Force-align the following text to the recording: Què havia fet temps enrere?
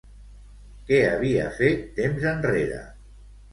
Què 0.87 1.01
havia 1.09 1.45
fet 1.59 1.85
temps 2.01 2.27
enrere? 2.35 2.83